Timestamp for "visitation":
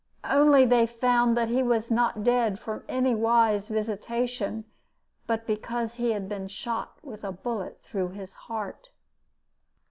3.67-4.65